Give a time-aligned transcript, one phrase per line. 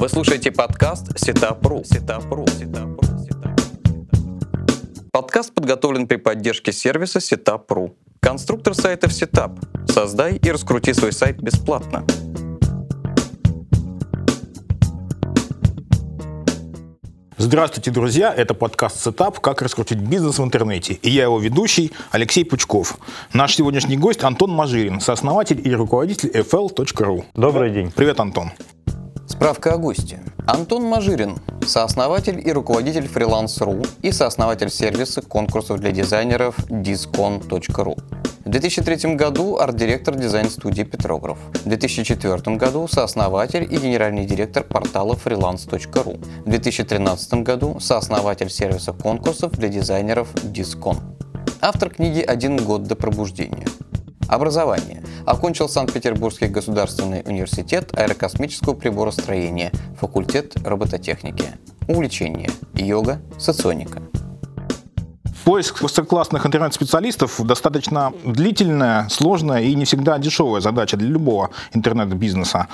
[0.00, 1.84] Вы слушаете подкаст Setup.ru.
[1.84, 2.46] Setup.ru.
[2.46, 3.06] Setup.ru.
[5.12, 7.92] Подкаст подготовлен при поддержке сервиса Setup.ru.
[8.20, 9.58] Конструктор сайтов Setup.
[9.92, 12.06] Создай и раскрути свой сайт бесплатно.
[17.36, 18.32] Здравствуйте, друзья!
[18.34, 19.40] Это подкаст «Setup.
[19.40, 20.94] Как раскрутить бизнес в интернете».
[20.94, 22.96] И я его ведущий Алексей Пучков.
[23.34, 27.24] Наш сегодняшний гость Антон Мажирин, сооснователь и руководитель fl.ru.
[27.34, 27.92] Добрый день.
[27.94, 28.52] Привет, Антон.
[29.30, 30.18] Справка о госте.
[30.44, 37.96] Антон Мажирин, сооснователь и руководитель фриланс.ру и сооснователь сервиса конкурсов для дизайнеров discon.ru.
[38.44, 41.38] В 2003 году арт-директор дизайн-студии «Петрограф».
[41.54, 46.20] В 2004 году сооснователь и генеральный директор портала freelance.ru.
[46.44, 50.96] В 2013 году сооснователь сервиса конкурсов для дизайнеров Discon.
[51.60, 53.66] Автор книги «Один год до пробуждения».
[54.30, 55.02] Образование.
[55.26, 61.46] Окончил Санкт-Петербургский государственный университет аэрокосмического приборостроения, факультет робототехники.
[61.88, 62.48] Увлечение.
[62.74, 64.00] Йога, соционика.
[65.44, 72.68] Поиск высококлассных интернет-специалистов достаточно длительная, сложная и не всегда дешевая задача для любого интернет-бизнеса.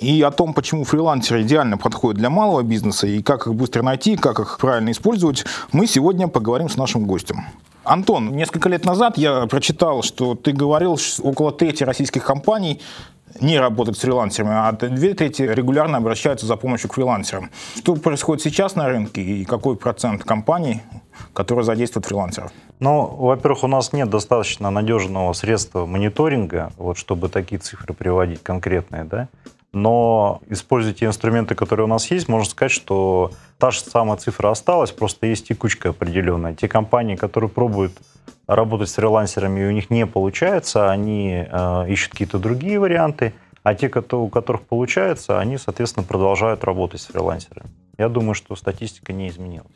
[0.00, 4.16] И о том, почему фрилансеры идеально подходят для малого бизнеса и как их быстро найти,
[4.16, 7.46] как их правильно использовать, мы сегодня поговорим с нашим гостем.
[7.84, 12.80] Антон, несколько лет назад я прочитал, что ты говорил, что около трети российских компаний
[13.40, 17.50] не работают с фрилансерами, а две трети регулярно обращаются за помощью к фрилансерам.
[17.76, 20.82] Что происходит сейчас на рынке и какой процент компаний,
[21.32, 22.52] которые задействуют фрилансеров?
[22.80, 29.04] Ну, во-первых, у нас нет достаточно надежного средства мониторинга, вот, чтобы такие цифры приводить конкретные,
[29.04, 29.28] да.
[29.72, 34.50] Но используя те инструменты, которые у нас есть, можно сказать, что та же самая цифра
[34.50, 36.54] осталась, просто есть текучка определенная.
[36.54, 37.92] Те компании, которые пробуют
[38.54, 43.74] работать с фрилансерами, и у них не получается, они э, ищут какие-то другие варианты, а
[43.74, 47.70] те, у которых получается, они, соответственно, продолжают работать с фрилансерами.
[47.98, 49.70] Я думаю, что статистика не изменилась.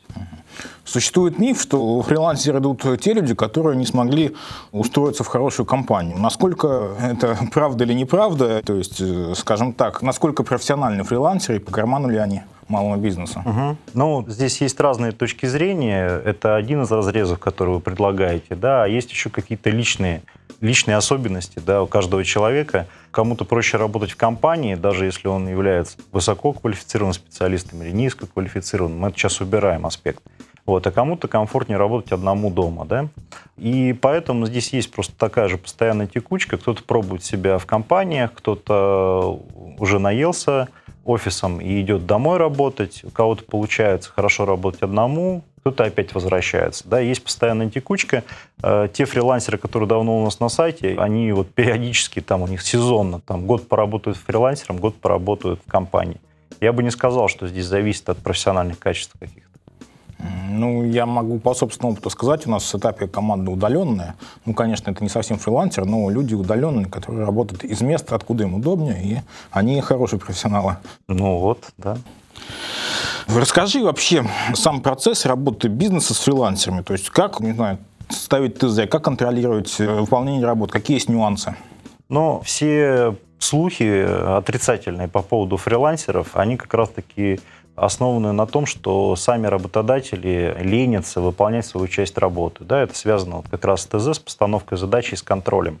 [0.83, 4.35] Существует миф, что фрилансеры идут те люди, которые не смогли
[4.71, 6.17] устроиться в хорошую компанию.
[6.17, 8.63] Насколько это правда или неправда?
[8.65, 12.41] То есть, э, скажем так, насколько профессиональны фрилансеры и по карману ли они?
[12.67, 13.43] Малого бизнеса.
[13.45, 13.77] Угу.
[13.93, 16.07] Ну, здесь есть разные точки зрения.
[16.07, 18.55] Это один из разрезов, который вы предлагаете.
[18.55, 20.21] Да, а есть еще какие-то личные,
[20.61, 22.87] личные особенности да, у каждого человека.
[23.11, 28.99] Кому-то проще работать в компании, даже если он является высококвалифицированным специалистом или низкоквалифицированным.
[28.99, 30.23] Мы это сейчас убираем аспект.
[30.65, 33.07] Вот, а кому-то комфортнее работать одному дома, да.
[33.55, 36.57] И поэтому здесь есть просто такая же постоянная текучка.
[36.57, 39.39] Кто-то пробует себя в компаниях, кто-то
[39.77, 40.69] уже наелся
[41.05, 46.87] офисом и идет домой работать, у кого-то получается хорошо работать одному, кто-то опять возвращается.
[46.87, 48.23] Да, есть постоянная текучка.
[48.61, 52.61] Э, те фрилансеры, которые давно у нас на сайте, они вот периодически, там у них
[52.61, 56.19] сезонно, там год поработают фрилансером, год поработают в компании.
[56.61, 59.44] Я бы не сказал, что здесь зависит от профессиональных качеств каких-то.
[60.49, 64.15] Ну, я могу по собственному опыту сказать, у нас в этапе команда удаленная.
[64.45, 68.55] Ну, конечно, это не совсем фрилансер, но люди удаленные, которые работают из места, откуда им
[68.55, 69.17] удобнее, и
[69.51, 70.77] они хорошие профессионалы.
[71.07, 71.97] Ну вот, да.
[73.27, 76.81] Расскажи вообще сам процесс работы бизнеса с фрилансерами.
[76.81, 81.55] То есть как, не знаю, ставить ТЗ, как контролировать э, выполнение работы, какие есть нюансы?
[82.07, 84.05] Ну, все слухи
[84.37, 87.39] отрицательные по поводу фрилансеров, они как раз-таки
[87.75, 92.63] основаны на том, что сами работодатели ленятся выполнять свою часть работы.
[92.63, 95.79] Да, это связано вот как раз с ТЗ, с постановкой задачи и с контролем.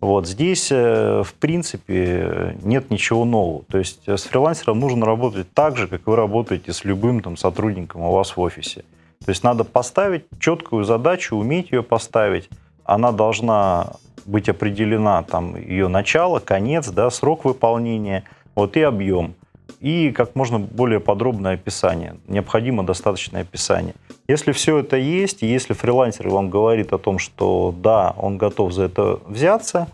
[0.00, 3.64] Вот здесь, э, в принципе, нет ничего нового.
[3.70, 7.36] То есть э, с фрилансером нужно работать так же, как вы работаете с любым там,
[7.36, 8.84] сотрудником у вас в офисе.
[9.24, 12.48] То есть надо поставить четкую задачу, уметь ее поставить.
[12.84, 13.92] Она должна
[14.24, 18.24] быть определена, там, ее начало, конец, да, срок выполнения,
[18.54, 19.34] вот и объем
[19.80, 22.16] и как можно более подробное описание.
[22.28, 23.94] Необходимо достаточное описание.
[24.28, 28.84] Если все это есть, если фрилансер вам говорит о том, что да, он готов за
[28.84, 29.88] это взяться,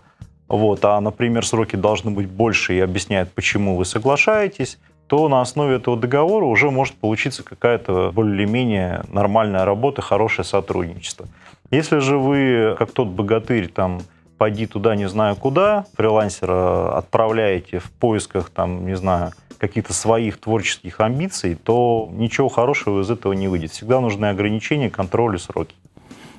[0.48, 5.77] вот, а, например, сроки должны быть больше и объясняет, почему вы соглашаетесь, то на основе
[5.77, 11.27] этого договора уже может получиться какая-то более-менее нормальная работа, хорошее сотрудничество.
[11.71, 14.00] Если же вы, как тот богатырь, там,
[14.38, 21.00] пойди туда не знаю куда, фрилансера отправляете в поисках, там, не знаю, каких-то своих творческих
[21.00, 23.72] амбиций, то ничего хорошего из этого не выйдет.
[23.72, 25.74] Всегда нужны ограничения, контроль и сроки.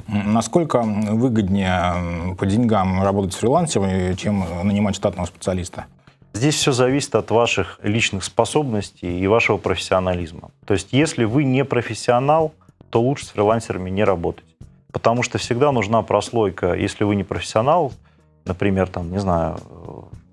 [0.07, 5.85] Насколько выгоднее по деньгам работать с фрилансером, чем нанимать штатного специалиста?
[6.33, 10.51] Здесь все зависит от ваших личных способностей и вашего профессионализма.
[10.65, 12.53] То есть, если вы не профессионал,
[12.89, 14.45] то лучше с фрилансерами не работать.
[14.91, 16.73] Потому что всегда нужна прослойка.
[16.73, 17.91] Если вы не профессионал,
[18.45, 19.57] например, там, не знаю,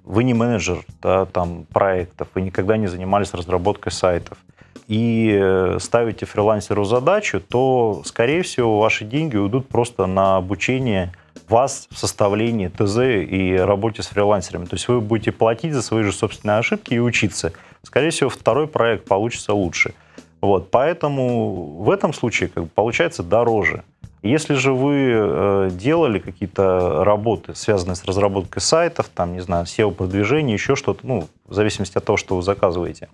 [0.05, 4.39] вы не менеджер да, там, проектов, вы никогда не занимались разработкой сайтов,
[4.87, 11.13] и э, ставите фрилансеру задачу, то, скорее всего, ваши деньги уйдут просто на обучение
[11.49, 12.99] вас в составлении ТЗ
[13.31, 14.67] и работе с фрилансерами.
[14.67, 17.53] То есть вы будете платить за свои же собственные ошибки и учиться.
[17.83, 19.95] Скорее всего, второй проект получится лучше.
[20.41, 23.85] Вот, поэтому в этом случае как бы, получается дороже.
[24.25, 30.55] Если же вы э, делали какие-то работы, связанные с разработкой сайтов, там, не знаю, SEO-продвижение,
[30.55, 33.11] еще что-то, ну, в зависимости от того, что вы заказываете,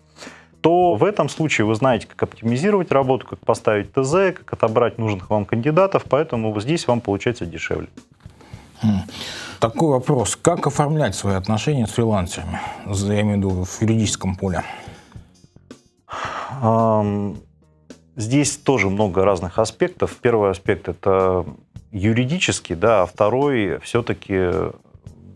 [0.60, 5.30] то в этом случае вы знаете, как оптимизировать работу, как поставить ТЗ, как отобрать нужных
[5.30, 7.88] вам кандидатов, поэтому здесь вам получается дешевле.
[8.80, 9.00] Хм.
[9.58, 10.36] Такой вопрос.
[10.36, 12.60] Как оформлять свои отношения с фрилансерами?
[12.86, 14.62] Я имею в виду в юридическом поле.
[18.16, 20.16] Здесь тоже много разных аспектов.
[20.20, 21.46] Первый аспект– это
[21.92, 24.50] юридический, да, а второй все-таки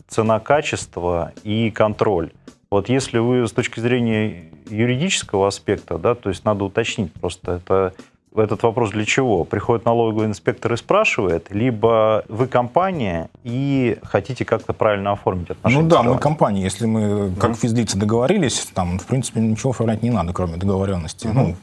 [0.07, 2.31] цена-качество и контроль.
[2.69, 7.93] Вот если вы с точки зрения юридического аспекта, да, то есть надо уточнить просто, это
[8.35, 9.43] этот вопрос для чего?
[9.43, 15.83] Приходит налоговый инспектор и спрашивает, либо вы компания и хотите как-то правильно оформить отношения?
[15.83, 16.63] Ну да, мы компания.
[16.63, 21.27] Если мы как mm физлицы договорились, там, в принципе, ничего оформлять не надо, кроме договоренности.
[21.27, 21.55] mm Ну,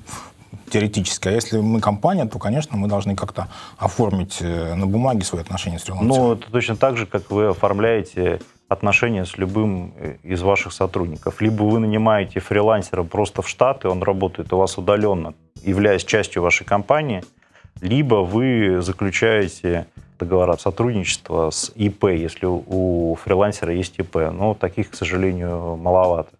[0.70, 1.28] теоретически.
[1.28, 5.78] А если мы компания, то, конечно, мы должны как-то оформить э, на бумаге свои отношения
[5.78, 6.08] с фрилансером.
[6.08, 11.40] Ну, это точно так же, как вы оформляете отношения с любым э, из ваших сотрудников.
[11.40, 16.42] Либо вы нанимаете фрилансера просто в штат, и он работает у вас удаленно, являясь частью
[16.42, 17.22] вашей компании,
[17.80, 19.86] либо вы заключаете
[20.18, 24.16] договора сотрудничества с ИП, если у фрилансера есть ИП.
[24.32, 26.30] Но таких, к сожалению, маловато.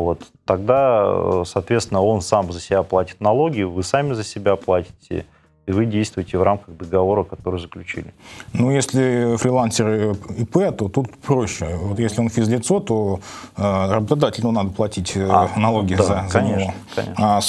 [0.00, 0.22] Вот.
[0.44, 5.26] Тогда, соответственно, он сам за себя платит налоги, вы сами за себя платите,
[5.66, 8.12] и вы действуете в рамках договора, который заключили.
[8.52, 11.76] Ну, если фрилансер ИП, то тут проще.
[11.76, 13.20] Вот если он физлицо, то
[13.56, 16.74] э, работодателю надо платить э, а, налоги да, за, конечно, за него.
[16.96, 17.14] Конечно.
[17.18, 17.40] А,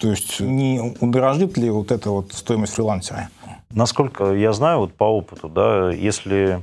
[0.00, 3.28] то есть не удорожит ли вот эта вот стоимость фрилансера?
[3.72, 6.60] Насколько я знаю вот по опыту, да, если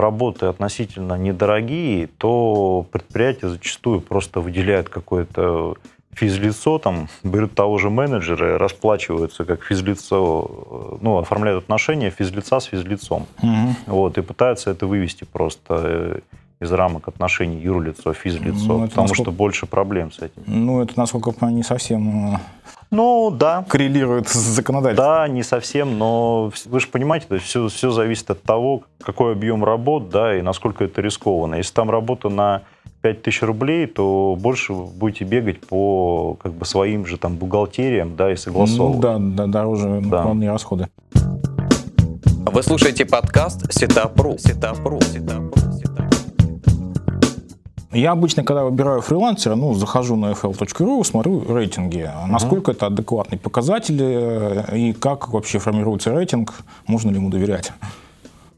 [0.00, 5.74] работы относительно недорогие, то предприятие зачастую просто выделяет какое-то
[6.18, 13.26] физлицо, там, берут того же менеджера, расплачиваются как физлицо, ну, оформляют отношения физлица с физлицом.
[13.42, 13.76] Угу.
[13.86, 16.18] Вот, и пытаются это вывести просто э,
[16.60, 19.22] из рамок отношений юрлицо, физлицо, ну, потому насколько...
[19.22, 20.42] что больше проблем с этим.
[20.46, 22.38] Ну, это, насколько я понимаю, не совсем э,
[22.90, 23.64] ну, да.
[23.68, 25.06] Коррелирует с законодательством.
[25.06, 29.32] Да, не совсем, но вы же понимаете, то есть все, все зависит от того, какой
[29.32, 31.56] объем работ, да, и насколько это рискованно.
[31.56, 32.62] Если там работа на
[33.02, 38.32] 5000 рублей, то больше вы будете бегать по как бы своим же там бухгалтериям, да,
[38.32, 38.96] и согласовывать.
[38.96, 40.18] Ну, да, да, дороже да.
[40.18, 40.88] накладные расходы.
[42.50, 44.36] Вы слушаете подкаст Сетапру.
[44.38, 45.00] Сетапру.
[45.02, 45.52] Сетапру.
[47.90, 52.74] Я обычно, когда выбираю фрилансера, ну, захожу на fl.ru, смотрю рейтинги, насколько uh-huh.
[52.74, 56.54] это адекватные показатели э, и как вообще формируется рейтинг,
[56.86, 57.72] можно ли ему доверять.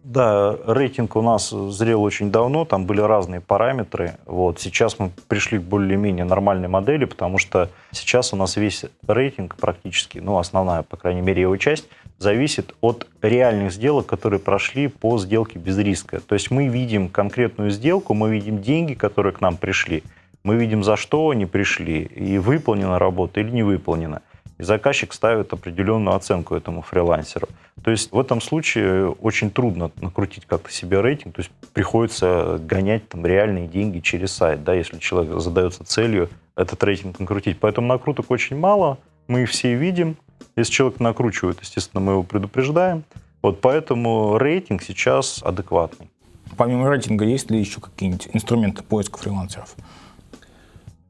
[0.02, 4.16] Да, рейтинг у нас зрел очень давно, там были разные параметры.
[4.26, 9.54] Вот сейчас мы пришли к более-менее нормальной модели, потому что сейчас у нас весь рейтинг
[9.54, 11.86] практически, ну, основная, по крайней мере, его часть,
[12.20, 16.20] зависит от реальных сделок, которые прошли по сделке без риска.
[16.20, 20.04] То есть мы видим конкретную сделку, мы видим деньги, которые к нам пришли,
[20.44, 24.22] мы видим, за что они пришли, и выполнена работа или не выполнена
[24.60, 27.48] и заказчик ставит определенную оценку этому фрилансеру.
[27.82, 33.08] То есть в этом случае очень трудно накрутить как-то себе рейтинг, то есть приходится гонять
[33.08, 37.58] там реальные деньги через сайт, да, если человек задается целью этот рейтинг накрутить.
[37.58, 38.98] Поэтому накруток очень мало,
[39.28, 40.18] мы их все видим.
[40.56, 43.04] Если человек накручивает, естественно, мы его предупреждаем.
[43.42, 46.10] Вот поэтому рейтинг сейчас адекватный.
[46.56, 49.74] Помимо рейтинга, есть ли еще какие-нибудь инструменты поиска фрилансеров?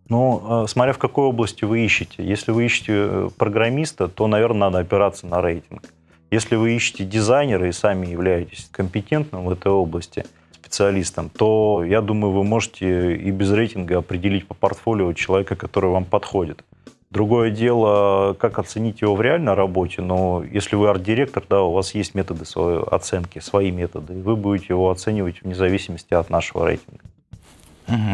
[0.09, 2.25] Ну, а, смотря в какой области вы ищете.
[2.25, 5.83] Если вы ищете э, программиста, то, наверное, надо опираться на рейтинг.
[6.31, 12.33] Если вы ищете дизайнера и сами являетесь компетентным в этой области, специалистом, то, я думаю,
[12.33, 16.65] вы можете и без рейтинга определить по портфолио человека, который вам подходит.
[17.11, 21.93] Другое дело, как оценить его в реальной работе, но если вы арт-директор, да, у вас
[21.95, 26.69] есть методы своей оценки, свои методы, и вы будете его оценивать вне зависимости от нашего
[26.69, 27.03] рейтинга.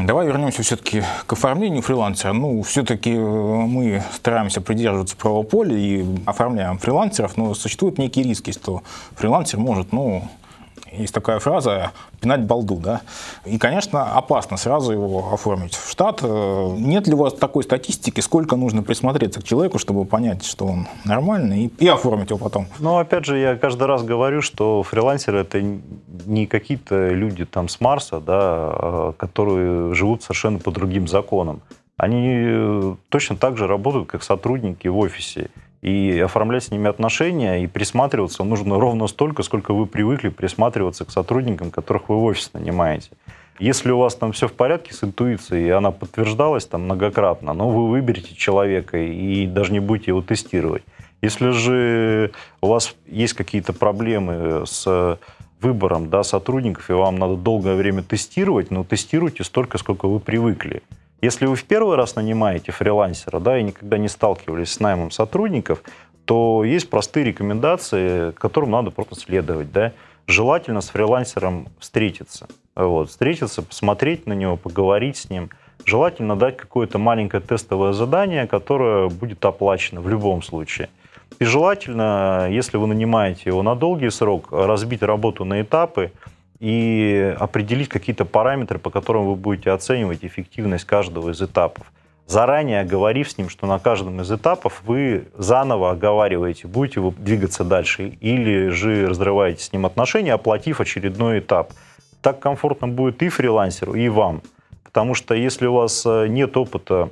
[0.06, 2.32] Давай вернемся все-таки к оформлению фрилансера.
[2.32, 8.52] Ну, все-таки э, мы стараемся придерживаться правого поля и оформляем фрилансеров, но существуют некие риски,
[8.52, 8.82] что
[9.14, 10.26] фрилансер может, ну,
[10.92, 13.02] есть такая фраза «пинать балду», да?
[13.44, 16.20] И, конечно, опасно сразу его оформить в штат.
[16.22, 20.66] Э, нет ли у вас такой статистики, сколько нужно присмотреться к человеку, чтобы понять, что
[20.66, 22.66] он нормальный, и, и оформить его потом?
[22.78, 25.62] Ну, опять же, я каждый раз говорю, что фрилансеры— это
[26.26, 31.60] не какие-то люди там с Марса, да, а, которые живут совершенно по другим законам.
[31.96, 35.48] Они э, точно так же работают, как сотрудники в офисе
[35.86, 41.12] и оформлять с ними отношения и присматриваться нужно ровно столько, сколько вы привыкли присматриваться к
[41.12, 43.10] сотрудникам, которых вы в офис нанимаете.
[43.60, 47.70] Если у вас там все в порядке с интуицией, и она подтверждалась там многократно, но
[47.70, 50.82] вы выберете человека и даже не будете его тестировать.
[51.22, 55.18] Если же у вас есть какие-то проблемы с
[55.60, 60.82] выбором да, сотрудников, и вам надо долгое время тестировать, но тестируйте столько, сколько вы привыкли.
[61.22, 65.82] Если вы в первый раз нанимаете фрилансера, да, и никогда не сталкивались с наймом сотрудников,
[66.26, 69.92] то есть простые рекомендации, которым надо просто следовать, да.
[70.26, 72.48] Желательно с фрилансером встретиться.
[72.74, 75.50] Вот, встретиться, посмотреть на него, поговорить с ним.
[75.84, 80.88] Желательно дать какое-то маленькое тестовое задание, которое будет оплачено в любом случае.
[81.38, 86.10] И желательно, если вы нанимаете его на долгий срок, разбить работу на этапы,
[86.58, 91.92] и определить какие-то параметры, по которым вы будете оценивать эффективность каждого из этапов.
[92.26, 97.62] Заранее оговорив с ним, что на каждом из этапов вы заново оговариваете, будете вы двигаться
[97.62, 101.72] дальше или же разрываете с ним отношения, оплатив очередной этап.
[102.22, 104.42] Так комфортно будет и фрилансеру, и вам.
[104.82, 107.10] Потому что если у вас э, нет опыта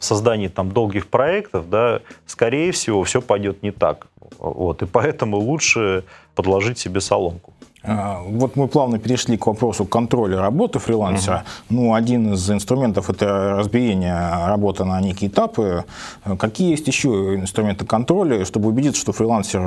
[0.00, 4.06] в создании там долгих проектов, да, скорее всего, все пойдет не так.
[4.38, 6.04] Вот, и поэтому лучше
[6.34, 7.52] подложить себе соломку.
[7.82, 11.44] А, вот мы плавно перешли к вопросу контроля работы фрилансера.
[11.68, 11.80] Угу.
[11.80, 15.84] Ну, один из инструментов– это разбиение работы на некие этапы.
[16.38, 19.60] Какие есть еще инструменты контроля, чтобы убедиться, что фрилансер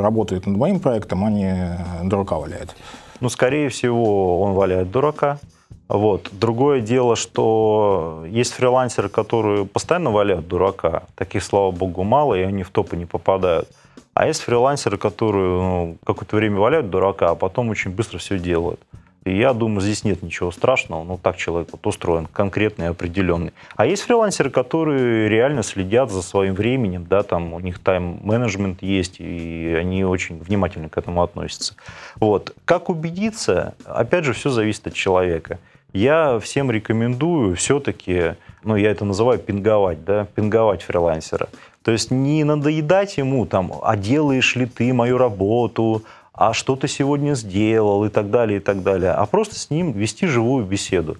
[0.00, 2.76] работает над моим проектом, а не дурака валяет?
[3.20, 5.38] Ну, скорее всего, он валяет дурака.
[5.90, 6.28] Вот.
[6.30, 11.02] Другое дело, что есть фрилансеры, которые постоянно валяют дурака.
[11.16, 13.68] Таких, слава богу, мало, и они в топы не попадают.
[14.14, 18.80] А есть фрилансеры, которые ну, какое-то время валяют дурака, а потом очень быстро все делают.
[19.24, 23.52] И я думаю, здесь нет ничего страшного, ну так человек вот устроен, конкретный, определенный.
[23.76, 29.16] А есть фрилансеры, которые реально следят за своим временем, да, там у них тайм-менеджмент есть,
[29.18, 31.74] и они очень внимательно к этому относятся.
[32.16, 32.54] Вот.
[32.64, 33.74] Как убедиться?
[33.84, 35.58] Опять же, все зависит от человека.
[35.92, 41.48] Я всем рекомендую все-таки, ну, я это называю пинговать, да, пинговать фрилансера.
[41.82, 46.86] То есть не надоедать ему там, а делаешь ли ты мою работу, а что ты
[46.86, 51.16] сегодня сделал и так далее, и так далее, а просто с ним вести живую беседу.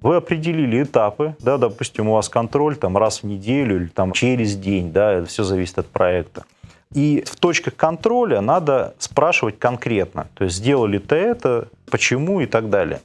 [0.00, 4.56] Вы определили этапы, да, допустим, у вас контроль там раз в неделю или там через
[4.56, 6.44] день, да, это все зависит от проекта.
[6.92, 12.68] И в точках контроля надо спрашивать конкретно, то есть сделали ты это, почему и так
[12.68, 13.00] далее.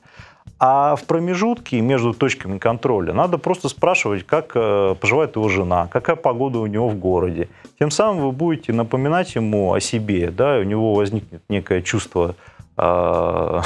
[0.58, 6.16] А в промежутке между точками контроля надо просто спрашивать, как э, поживает его жена, какая
[6.16, 7.50] погода у него в городе.
[7.78, 12.36] Тем самым вы будете напоминать ему о себе, да, и у него возникнет некое чувство,
[12.78, 13.62] э,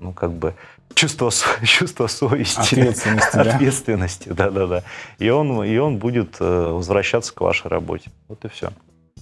[0.00, 0.54] ну, как бы,
[0.94, 1.30] чувство,
[1.64, 2.58] чувство совести.
[2.58, 3.42] Ответственности, да?
[3.42, 4.82] Ответственности, да-да-да.
[5.18, 8.10] И он, и он будет э, возвращаться к вашей работе.
[8.26, 8.70] Вот и все.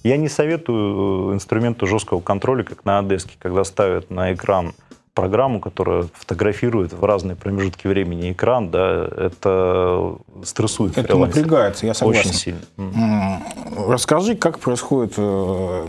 [0.05, 4.73] Я не советую инструменту жесткого контроля, как на Одеске, когда ставят на экран
[5.21, 10.97] программу, которая фотографирует в разные промежутки времени экран, да, это стрессует.
[10.97, 12.31] Это напрягается, я согласен.
[12.31, 12.61] Очень сильно.
[13.89, 15.87] Расскажи, как происходит э,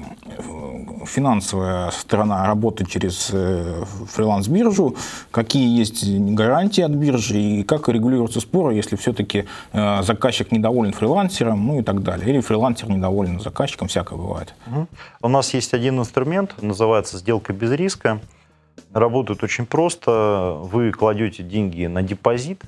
[1.05, 4.95] финансовая сторона работы через э, фриланс-биржу,
[5.29, 11.67] какие есть гарантии от биржи и как регулируются споры, если все-таки э, заказчик недоволен фрилансером,
[11.67, 14.55] ну и так далее, или фрилансер недоволен заказчиком, всякое бывает.
[15.21, 18.19] У нас есть один инструмент, называется сделка без риска
[18.93, 20.57] работают очень просто.
[20.61, 22.63] Вы кладете деньги на депозит,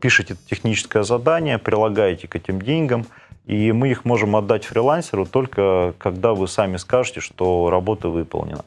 [0.00, 3.06] пишете техническое задание, прилагаете к этим деньгам,
[3.46, 8.64] и мы их можем отдать фрилансеру только когда вы сами скажете, что работа выполнена.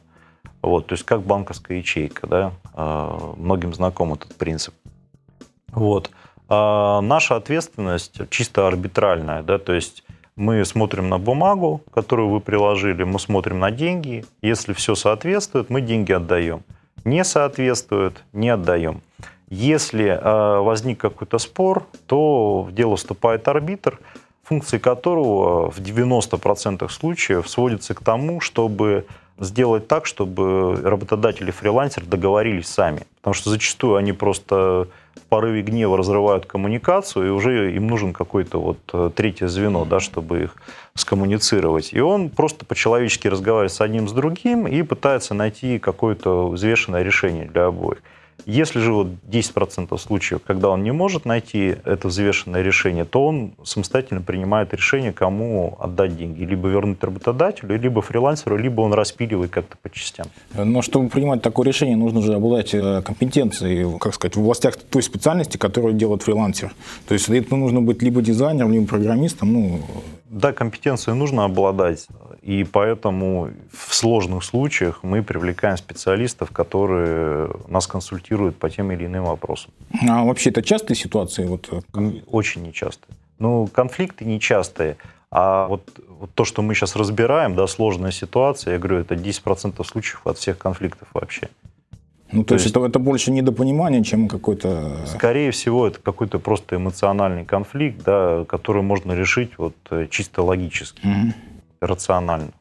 [0.62, 4.74] Вот, то есть как банковская ячейка, да, а, многим знаком этот принцип.
[5.68, 6.10] Вот.
[6.48, 10.04] А наша ответственность чисто арбитральная, да, то есть
[10.38, 14.24] мы смотрим на бумагу, которую вы приложили, мы смотрим на деньги.
[14.40, 16.62] Если все соответствует, мы деньги отдаем.
[17.04, 19.02] Не соответствует, не отдаем.
[19.50, 23.98] Если э, возник какой-то спор, то в дело вступает арбитр,
[24.44, 29.06] функции которого в 90% случаев сводятся к тому, чтобы
[29.40, 33.02] сделать так, чтобы работодатели и фрилансеры договорились сами.
[33.16, 34.88] Потому что зачастую они просто
[35.28, 40.44] порыве гнева разрывают коммуникацию, и уже им нужен какое-то вот э, третье звено, да, чтобы
[40.44, 40.56] их
[40.94, 41.92] скоммуницировать.
[41.92, 47.46] И он просто по-человечески разговаривает с одним, с другим и пытается найти какое-то взвешенное решение
[47.46, 47.98] для обоих.
[48.46, 53.52] Если же вот 10% случаев, когда он не может найти это взвешенное решение, то он
[53.62, 56.44] самостоятельно принимает решение, кому отдать деньги.
[56.44, 60.26] Либо вернуть работодателю, либо фрилансеру, либо он распиливает как-то по частям.
[60.54, 65.02] Но чтобы принимать такое решение, нужно же обладать э, компетенцией, как сказать, в областях той
[65.02, 66.72] специальности, которую делает фрилансер.
[67.06, 69.52] То есть это нужно быть либо дизайнером, либо программистом.
[69.52, 69.80] Ну...
[70.30, 72.06] Да, компетенцией нужно обладать.
[72.42, 79.24] И поэтому в сложных случаях мы привлекаем специалистов, которые нас консультируют по тем или иным
[79.24, 79.70] вопросам.
[80.08, 81.46] А вообще это частые ситуации?
[81.46, 81.68] Вот...
[81.72, 83.14] Э, Очень нечастые.
[83.38, 84.96] Ну, конфликты нечастые.
[85.30, 89.84] А вот, вот то, что мы сейчас разбираем, да, сложная ситуация, я говорю, это 10%
[89.84, 91.48] случаев от всех конфликтов вообще.
[92.32, 95.06] Ну, то, то есть, есть это, это больше недопонимание, чем какой-то...
[95.06, 101.06] Скорее всего, это какой-то просто эмоциональный конфликт, да, который можно решить вот э, чисто логически.
[101.06, 101.32] Угу
[101.80, 102.52] рационально.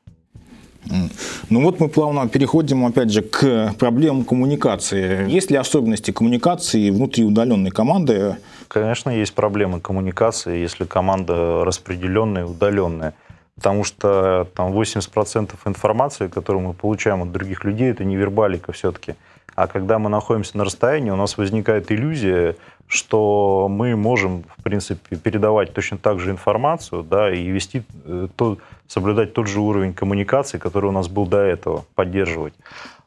[1.50, 5.30] Ну вот мы плавно переходим, опять же, к проблемам коммуникации.
[5.30, 8.38] Есть ли особенности коммуникации внутри удаленной команды?
[8.68, 13.14] Конечно, есть проблемы коммуникации, если команда распределенная и удаленная.
[13.56, 19.16] Потому что там 80% информации, которую мы получаем от других людей, это не вербалика все-таки.
[19.56, 22.56] А когда мы находимся на расстоянии, у нас возникает иллюзия,
[22.88, 28.58] что мы можем, в принципе, передавать точно так же информацию, да, и вести, э, то,
[28.88, 32.54] соблюдать тот же уровень коммуникации, который у нас был до этого, поддерживать.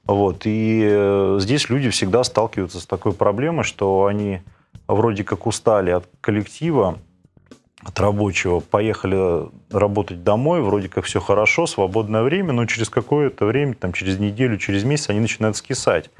[0.04, 0.42] Вот.
[0.44, 4.40] И э, здесь люди всегда сталкиваются с такой проблемой, что они
[4.88, 6.98] вроде как устали от коллектива,
[7.82, 13.74] от рабочего, поехали работать домой, вроде как все хорошо, свободное время, но через какое-то время,
[13.74, 16.10] там, через неделю, через месяц они начинают скисать.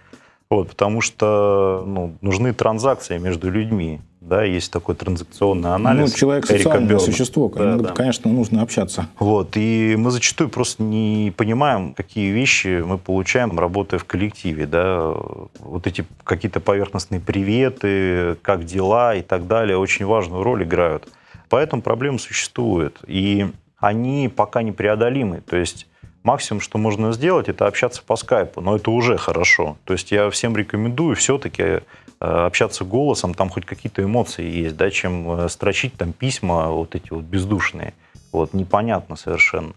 [0.50, 4.00] Вот, потому что ну, нужны транзакции между людьми.
[4.20, 6.10] Да, есть такой транзакционный анализ.
[6.10, 7.92] Ну, человек социальное существо, да, да.
[7.92, 9.08] конечно, нужно общаться.
[9.18, 14.66] Вот, и мы зачастую просто не понимаем, какие вещи мы получаем, работая в коллективе.
[14.66, 15.14] Да.
[15.60, 21.08] Вот эти какие-то поверхностные приветы, как дела и так далее, очень важную роль играют.
[21.48, 22.98] Поэтому проблемы существуют.
[23.06, 23.46] И
[23.78, 25.42] они пока непреодолимы.
[25.42, 25.86] То есть
[26.22, 29.76] максимум, что можно сделать, это общаться по скайпу, но это уже хорошо.
[29.84, 31.80] То есть я всем рекомендую все-таки э,
[32.20, 37.10] общаться голосом, там хоть какие-то эмоции есть, да, чем э, строчить там письма вот эти
[37.10, 37.94] вот бездушные.
[38.32, 39.72] Вот, непонятно совершенно.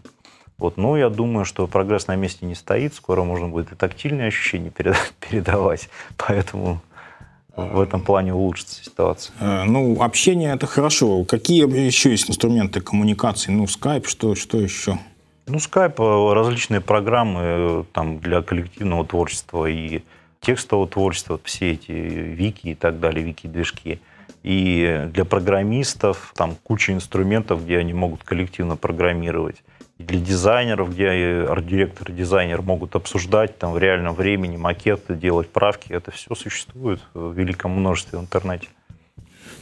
[0.58, 4.28] Вот, но я думаю, что прогресс на месте не стоит, скоро можно будет и тактильные
[4.28, 4.70] ощущения
[5.20, 6.80] передавать, поэтому
[7.56, 9.34] в этом плане улучшится ситуация.
[9.40, 11.24] Э, ну, общение это хорошо.
[11.24, 13.50] Какие еще есть инструменты коммуникации?
[13.52, 14.98] Ну, скайп, что, что еще?
[15.46, 20.02] Ну, Skype, э, различные программы э, там, для коллективного творчества и
[20.40, 24.00] текстового творчества, все эти вики и так далее, вики-движки.
[24.42, 29.62] И для программистов там куча инструментов, где они могут коллективно программировать.
[29.98, 35.50] И для дизайнеров, где арт-директор и дизайнер могут обсуждать там в реальном времени макеты, делать
[35.50, 35.92] правки.
[35.92, 38.68] Это все существует в великом множестве в интернете.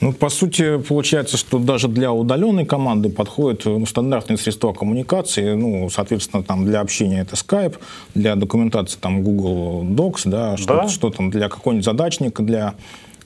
[0.03, 5.55] Ну, по сути, получается, что даже для удаленной команды подходят ну, стандартные средства коммуникации.
[5.55, 7.79] Ну, соответственно, там для общения это Skype,
[8.17, 10.89] для документации там Google Docs, да, что, да.
[10.89, 12.75] что там для какого-нибудь задачника, для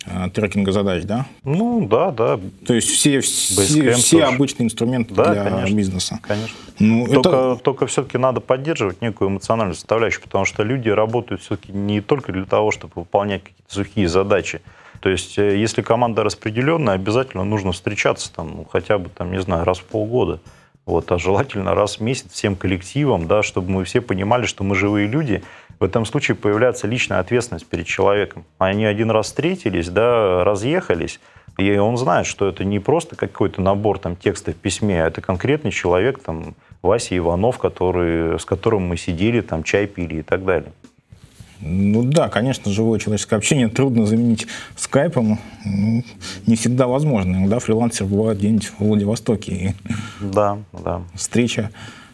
[0.04, 1.24] э, трекинга задач, да?
[1.44, 2.38] Ну, да, да.
[2.66, 6.20] То есть все, все, все обычные инструменты да, для конечно, бизнеса.
[6.20, 6.54] Конечно.
[6.78, 7.60] Ну, только, это...
[7.62, 12.44] только все-таки надо поддерживать некую эмоциональную составляющую, потому что люди работают все-таки не только для
[12.44, 14.60] того, чтобы выполнять какие-то сухие задачи,
[15.06, 19.40] то есть, э, если команда распределенная, обязательно нужно встречаться там, ну, хотя бы, там, не
[19.40, 20.40] знаю, раз в полгода.
[20.84, 24.74] Вот, а желательно раз в месяц всем коллективом, да, чтобы мы все понимали, что мы
[24.74, 25.44] живые люди.
[25.78, 28.44] В этом случае появляется личная ответственность перед человеком.
[28.58, 31.20] Они один раз встретились, да, разъехались,
[31.56, 35.20] и он знает, что это не просто какой-то набор там, текста в письме, а это
[35.20, 40.44] конкретный человек, там, Вася Иванов, который, с которым мы сидели, там, чай пили и так
[40.44, 40.72] далее.
[41.68, 45.38] Ну да, конечно, живое человеческое общение трудно заменить скайпом.
[45.64, 46.04] Ну,
[46.46, 47.36] не всегда возможно.
[47.36, 49.52] Иногда фрилансер бывает где-нибудь в Владивостоке.
[49.52, 49.74] И
[50.20, 51.02] да, да.
[51.14, 51.70] Встреча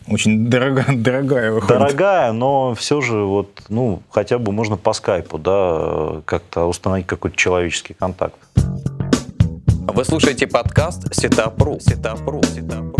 [0.09, 1.79] очень дорогая, дорогая выходит.
[1.79, 7.37] Дорогая, но все же вот, ну, хотя бы можно по скайпу, да, как-то установить какой-то
[7.37, 8.37] человеческий контакт.
[9.95, 11.79] Вы слушаете подкаст Сетапру.
[11.81, 12.43] Сетапру.
[12.45, 12.97] Сетапру.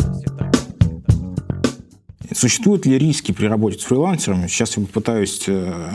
[2.35, 4.47] Существуют ли риски при работе с фрилансерами?
[4.47, 5.91] Сейчас я попытаюсь э,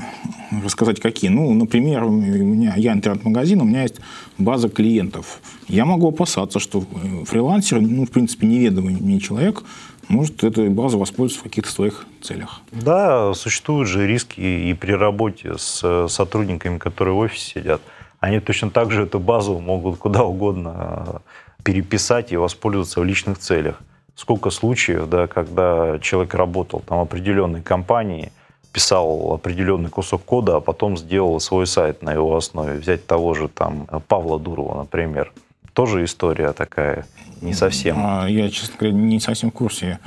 [0.63, 1.30] рассказать, какие.
[1.30, 3.95] Ну, например, у меня, я интернет-магазин, у меня есть
[4.38, 5.39] база клиентов.
[5.67, 9.63] Я могу опасаться, что э, фрилансер, ну, в принципе, неведомый мне человек,
[10.08, 12.62] может этой базой воспользоваться в каких-то своих целях.
[12.71, 17.82] Да, существуют же риски и при работе с сотрудниками, которые в офисе сидят.
[18.19, 21.21] Они точно так же эту базу могут куда угодно
[21.63, 23.82] переписать и воспользоваться в личных целях.
[24.17, 28.32] Сколько случаев, да, когда человек работал там в определенной компании,
[28.73, 32.80] писал определенный кусок кода, а потом сделал свой сайт на его основе.
[32.80, 35.32] Взять того же там Павла Дурова, например.
[35.73, 37.06] Тоже история такая,
[37.41, 37.95] не совсем.
[37.99, 39.99] А, я, честно говоря, не совсем в курсе,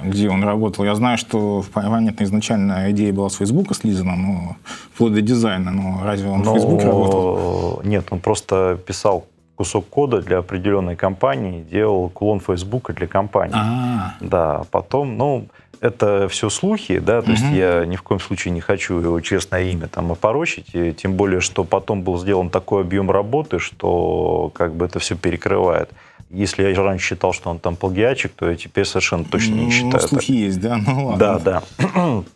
[0.00, 0.84] где он работал.
[0.84, 4.56] Я знаю, что, понятно, изначально идея была с Фейсбука слизана, но
[4.94, 5.72] вплоть до дизайна.
[5.72, 6.52] Но разве он но...
[6.52, 7.82] в Фейсбуке работал?
[7.82, 9.26] Нет, он просто писал
[9.58, 13.56] кусок кода для определенной компании, делал клон Фейсбука для компании.
[13.56, 14.14] А-а-а.
[14.20, 15.46] Да, потом, ну,
[15.80, 17.32] это все слухи, да, то угу.
[17.32, 21.14] есть я ни в коем случае не хочу его честное имя там опорочить, и тем
[21.14, 25.90] более, что потом был сделан такой объем работы, что как бы это все перекрывает.
[26.30, 29.70] Если я раньше считал, что он там плагиатчик, то я теперь совершенно точно не ну,
[29.72, 29.92] считаю.
[29.94, 30.36] Ну, слухи так.
[30.36, 30.76] есть, да?
[30.76, 31.18] Ну, ладно.
[31.18, 32.22] Да, да.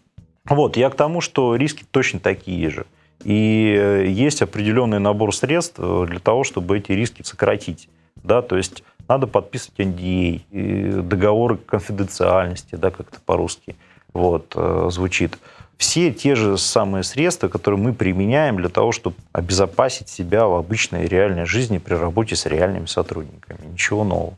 [0.47, 2.85] Вот, я к тому, что риски точно такие же.
[3.25, 7.89] И э, есть определенный набор средств э, для того, чтобы эти риски сократить.
[8.17, 13.77] Да, то есть надо подписывать NDA, договоры конфиденциальности, да, как-то по-русски
[14.13, 15.39] вот, э, звучит.
[15.77, 21.07] Все те же самые средства, которые мы применяем для того, чтобы обезопасить себя в обычной
[21.07, 23.59] реальной жизни при работе с реальными сотрудниками.
[23.73, 24.37] Ничего нового.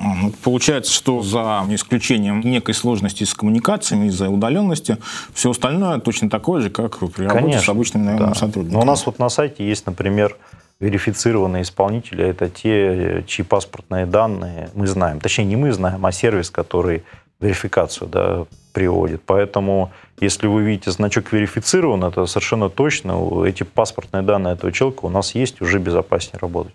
[0.00, 4.96] А, получается, что за исключением некой сложности с коммуникациями, из-за удаленности,
[5.34, 8.34] все остальное точно такое же, как при работе Конечно, с обычными наемными да.
[8.34, 8.74] сотрудниками.
[8.74, 10.36] Но у нас вот на сайте есть, например,
[10.80, 15.20] верифицированные исполнители– это те, чьи паспортные данные мы знаем.
[15.20, 17.04] Точнее, не мы знаем, а сервис, который
[17.38, 19.22] верификацию да, приводит.
[19.26, 25.10] Поэтому, если вы видите значок верифицирован, это совершенно точно эти паспортные данные этого человека у
[25.10, 26.74] нас есть, уже безопаснее работать.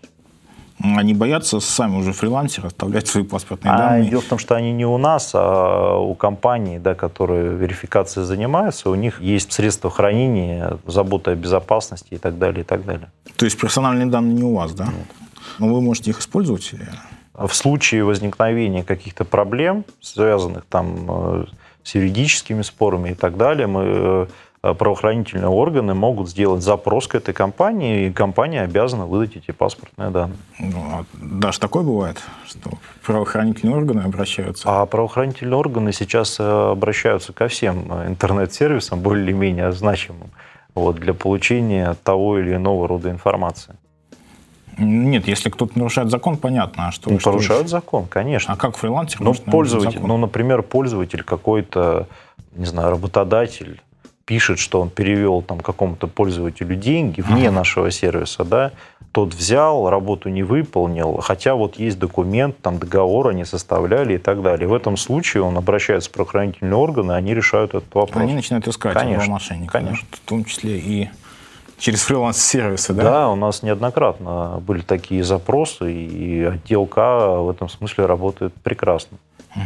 [0.81, 4.09] Они боятся сами уже фрилансеры оставлять свои паспортные а данные.
[4.09, 8.89] Дело в том, что они не у нас, а у компаний, да, которые верификацией занимаются,
[8.89, 13.09] у них есть средства хранения, забота о безопасности и так далее, и так далее.
[13.38, 14.85] То есть персональные данные не у вас, да?
[14.85, 14.93] Нет.
[15.59, 16.88] Но вы можете их использовать или...
[17.33, 21.45] В случае возникновения каких-то проблем, связанных там э,
[21.83, 24.27] с юридическими спорами и так далее, мы Э,
[24.73, 30.38] правоохранительные органы могут сделать запрос к этой компании, и компания обязана выдать эти паспортные данные.
[30.60, 32.71] Ну, а даже такое бывает, что
[33.06, 34.67] правоохранительные органы обращаются?
[34.67, 40.32] А правоохранительные органы сейчас э, обращаются ко всем э, интернет-сервисам, более-менее значимым,
[40.73, 43.75] вот, для получения того или иного рода информации.
[44.78, 46.88] Нет, если кто-то нарушает закон, понятно.
[46.88, 48.54] А что, ну, что нарушают закон, конечно.
[48.54, 49.21] А как фрилансер?
[49.21, 52.08] Ну, пользователь, ну, например, пользователь какой-то,
[52.56, 53.82] не знаю, работодатель
[54.25, 57.57] пишет, что он перевел там какому-то пользователю деньги вне ага.
[57.57, 58.71] нашего сервиса, да,
[59.11, 64.41] тот взял, работу не выполнил, хотя вот есть документ, там договор они составляли и так
[64.41, 64.67] далее.
[64.67, 68.21] В этом случае он обращается в правоохранительные органы, они решают этот вопрос.
[68.21, 70.05] Они начинают искать конечно, мошенника, конечно.
[70.11, 70.17] Да?
[70.17, 71.09] в том числе и
[71.77, 73.03] через фриланс-сервисы, да?
[73.03, 79.17] Да, у нас неоднократно были такие запросы, и отдел К в этом смысле работает прекрасно.
[79.55, 79.63] Угу.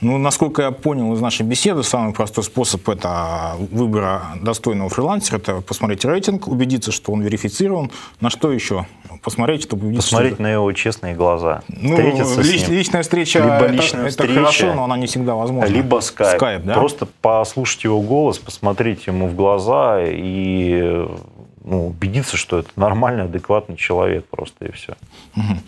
[0.00, 5.60] Ну, насколько я понял из нашей беседы, самый простой способ это выбора достойного фрилансера, это
[5.60, 7.90] посмотреть рейтинг, убедиться, что он верифицирован.
[8.20, 8.86] На что еще?
[9.22, 10.42] Посмотреть, чтобы убедиться, Посмотреть что...
[10.42, 11.62] на его честные глаза.
[11.68, 11.98] Ну,
[12.40, 15.72] лич, личная встреча, либо это, личная это встреча, хорошо, но она не всегда возможна.
[15.72, 16.36] Либо скайп.
[16.36, 16.74] скайп да?
[16.74, 21.08] Просто послушать его голос, посмотреть ему в глаза и
[21.64, 24.94] ну, убедиться, что это нормальный, адекватный человек просто, и все.
[25.36, 25.58] Угу.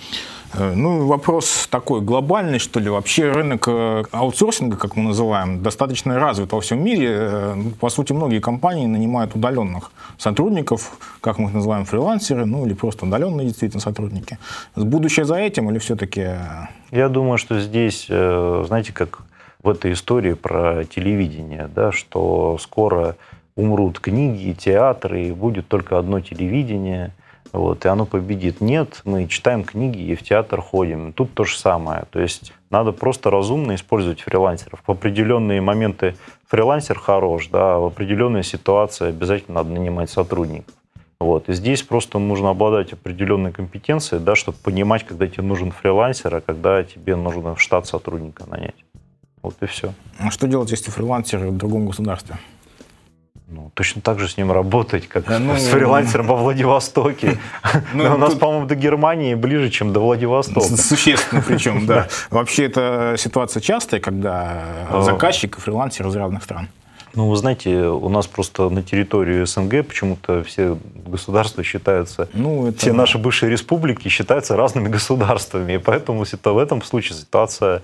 [0.53, 2.89] Э, ну, вопрос такой глобальный, что ли.
[2.89, 7.09] Вообще рынок э, аутсорсинга, как мы называем, достаточно развит во всем мире.
[7.11, 12.67] Э, ну, по сути, многие компании нанимают удаленных сотрудников, как мы их называем, фрилансеры, ну
[12.67, 14.39] или просто удаленные действительно сотрудники.
[14.75, 16.31] Будущее за этим или все-таки...
[16.91, 19.21] Я думаю, что здесь, знаете, как
[19.63, 23.17] в этой истории про телевидение, да, что скоро
[23.55, 27.13] умрут книги, театры, и будет только одно телевидение–
[27.53, 28.61] вот, и оно победит.
[28.61, 31.13] Нет, мы читаем книги и в театр ходим.
[31.13, 32.05] Тут то же самое.
[32.11, 34.81] То есть надо просто разумно использовать фрилансеров.
[34.87, 36.15] В определенные моменты
[36.47, 40.75] фрилансер хорош, да, в определенной ситуации обязательно надо нанимать сотрудников.
[41.19, 41.49] Вот.
[41.49, 46.41] И здесь просто нужно обладать определенной компетенцией, да, чтобы понимать, когда тебе нужен фрилансер, а
[46.41, 48.85] когда тебе нужно в штат сотрудника нанять.
[49.43, 49.93] Вот и все.
[50.19, 52.37] А что делать, если фрилансер в другом государстве?
[53.53, 57.39] Ну, точно так же с ним работать, как ну, с фрилансером во Владивостоке.
[57.93, 60.77] Ну, у нас, по-моему, до Германии ближе, чем до Владивостока.
[60.77, 62.07] Существенно причем, да.
[62.31, 65.03] Вообще, это ситуация частая, когда а.
[65.03, 66.69] заказчик и фрилансер из разных стран.
[67.15, 72.79] Ну, вы знаете, у нас просто на территории СНГ почему-то все государства считаются, ну, это...
[72.79, 77.83] все наши бывшие республики считаются разными государствами, и поэтому в этом случае ситуация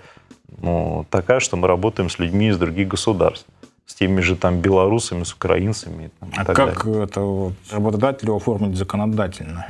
[0.62, 3.46] ну, такая, что мы работаем с людьми из других государств.
[3.86, 6.10] С теми же там белорусами, с украинцами.
[6.20, 7.04] Там, а как далее.
[7.04, 9.66] это вот, работодателю оформить законодательно?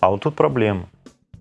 [0.00, 0.86] А вот тут проблема.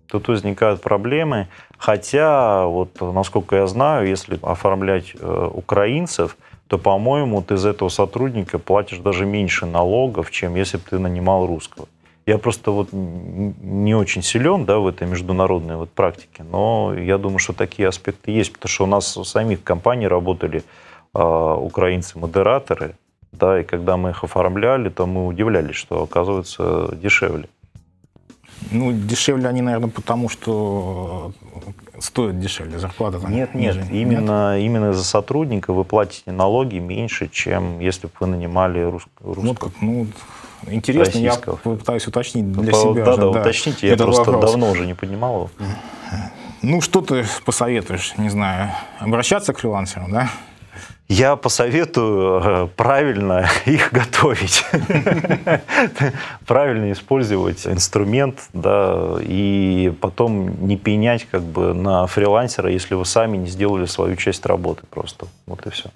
[0.08, 1.48] Тут возникают проблемы.
[1.78, 8.60] Хотя, вот насколько я знаю, если оформлять э, украинцев, то, по-моему, ты из этого сотрудника
[8.60, 11.88] платишь даже меньше налогов, чем если бы ты нанимал русского.
[12.26, 17.40] Я просто вот не очень силен да, в этой международной вот практике, но я думаю,
[17.40, 20.64] что такие аспекты есть, потому что у нас самих компаний работали
[21.14, 22.96] украинцы-модераторы,
[23.32, 27.48] да, и когда мы их оформляли, то мы удивлялись, что оказывается дешевле.
[28.72, 31.32] Ну, дешевле они, наверное, потому что
[32.00, 33.88] стоят дешевле, зарплата там Нет, нет, ниже.
[33.92, 34.66] именно, нет?
[34.66, 39.04] именно за сотрудника вы платите налоги меньше, чем если бы вы нанимали рус...
[39.22, 39.48] русского.
[39.48, 40.08] Вот как, ну,
[40.66, 41.60] интересно, российского.
[41.64, 43.06] я пытаюсь уточнить для По, себя.
[43.06, 44.52] Да, же, да, да, уточните, я просто вопрос.
[44.52, 45.50] давно уже не поднимал его.
[46.64, 50.30] Ну, что ты посоветуешь, не знаю, обращаться к фрилансерам, да?
[51.10, 54.66] Я посоветую э, правильно их готовить,
[56.46, 63.38] правильно использовать инструмент, да, и потом не пенять как бы на фрилансера, если вы сами
[63.38, 65.28] не сделали свою часть работы просто.
[65.46, 65.90] Вот и все.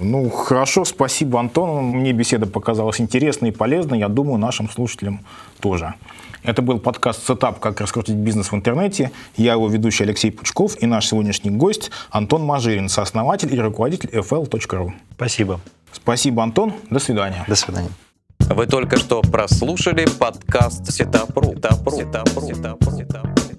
[0.00, 1.84] Ну, хорошо, спасибо, Антон.
[1.84, 4.00] Мне беседа показалась интересной и полезной.
[4.00, 5.20] Я думаю, нашим слушателям
[5.60, 5.94] тоже.
[6.42, 7.60] Это был подкаст «Setup.
[7.60, 9.12] Как раскрутить бизнес в интернете».
[9.36, 14.92] Я его ведущий Алексей Пучков и наш сегодняшний гость Антон Мажирин, сооснователь и руководитель fl.ru.
[15.14, 15.60] Спасибо.
[15.92, 16.72] Спасибо, Антон.
[16.90, 17.44] До свидания.
[17.46, 17.90] До свидания.
[18.40, 21.54] Вы только что прослушали подкаст Setup.ru.
[21.54, 21.96] Setup.ru.
[21.96, 22.46] Setup.ru.
[22.46, 22.90] Setup.ru.
[22.90, 23.51] Setup.ru.